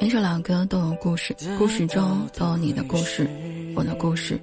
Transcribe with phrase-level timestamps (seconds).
[0.00, 3.28] 每首老歌都有故事，故事中都有你的故事，
[3.74, 4.38] 我的故事，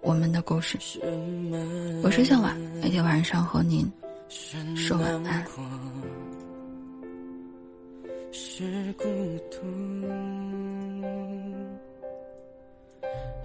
[0.00, 0.78] 我们的故事。
[2.04, 3.90] 我是向晚，每天晚上和您
[4.76, 5.44] 说晚安。
[8.30, 9.04] 是孤
[9.50, 9.58] 独，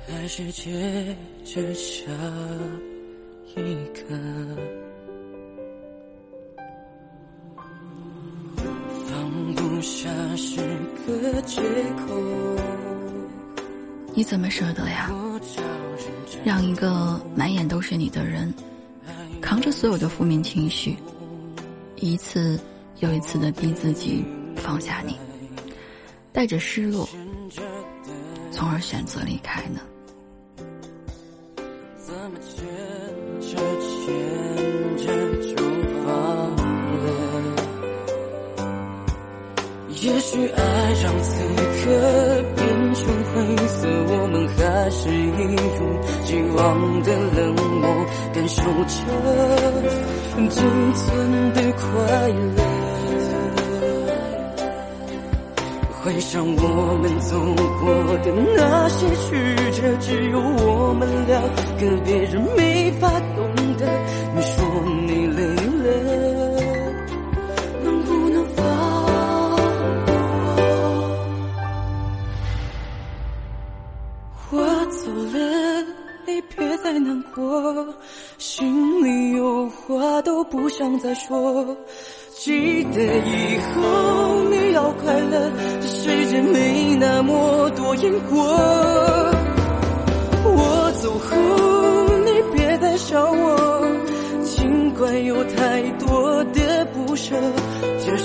[0.08, 2.04] 还是接着下
[3.56, 3.64] 一
[3.94, 4.63] 个？
[14.16, 15.10] 你怎么舍得呀？
[16.46, 18.54] 让一个满眼都是你的人，
[19.42, 20.98] 扛着所有的负面情绪，
[21.96, 22.60] 一次
[23.00, 24.24] 又一次的逼自己。
[24.56, 25.18] 放下你，
[26.32, 27.10] 带着失落，
[28.52, 29.82] 从而选择离开呢？
[31.98, 32.40] 怎么
[40.34, 40.62] 许爱
[41.04, 41.92] 让此刻
[42.56, 45.80] 变成灰色，我们还是一如
[46.26, 46.60] 既往
[47.04, 47.86] 的冷漠，
[48.34, 48.98] 感受着
[50.50, 50.58] 仅
[50.96, 51.84] 存的快
[52.58, 52.64] 乐。
[56.02, 57.40] 回想我们走
[57.80, 59.30] 过的那些曲
[59.72, 61.40] 折，只有我们两
[61.78, 63.38] 个，别人没法懂
[63.78, 63.86] 得。
[74.64, 75.84] 我走了，
[76.26, 77.86] 你别再难过，
[78.38, 81.76] 心里有话都不想再说。
[82.38, 88.42] 记得以后你要快乐，这世界没那么多因果。
[90.46, 93.86] 我走后你别再想我，
[94.46, 97.36] 尽管有太多的不舍，
[98.06, 98.16] 这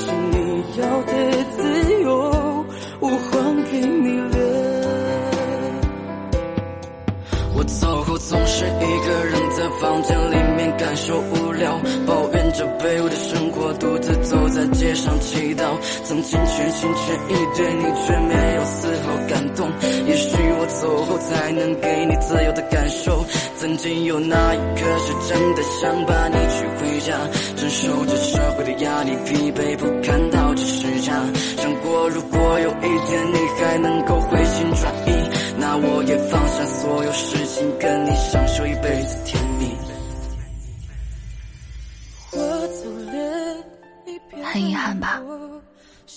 [7.59, 11.77] 我走后总是一个人在房间里面感受无聊，
[12.07, 15.65] 抱怨着卑微的生活，独自走在街上祈祷。
[16.05, 19.69] 曾经全心全意对你，却没有丝毫感动。
[20.07, 23.25] 也许我走后才能给你自由的感受。
[23.57, 27.13] 曾经有那一刻是真的想把你娶回家，
[27.57, 31.13] 承受着社会的压力，疲惫不堪到这时差。
[31.57, 35.11] 想过如果有一天你还能够回心转意，
[35.59, 37.45] 那我也放下所有事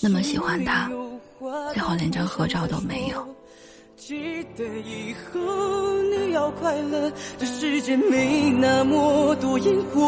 [0.03, 0.89] 那么喜欢他，
[1.73, 3.23] 最后连张合照都没有。
[3.95, 4.15] 记
[4.57, 5.39] 得以后
[6.09, 10.01] 你要快乐，这世界没那么多因果。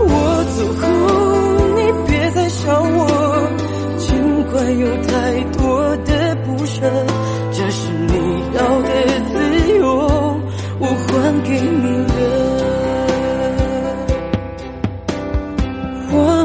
[0.00, 0.82] 我走后
[1.76, 3.06] 你别再想我，
[3.98, 4.10] 尽
[4.50, 6.80] 管有太多的不舍，
[7.52, 8.12] 这是你
[8.56, 8.90] 要的
[9.30, 9.34] 自
[9.78, 9.86] 由，
[10.80, 12.43] 我还给你了。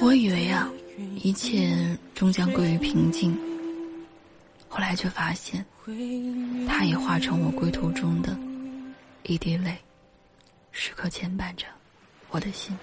[0.00, 0.66] 我以为啊，
[1.22, 3.38] 一切终将归于平静。
[4.66, 5.64] 后来却发现，
[6.66, 8.34] 它也化成我归途中的
[9.24, 9.76] 一滴泪，
[10.72, 11.66] 时刻牵绊着
[12.30, 12.74] 我的心。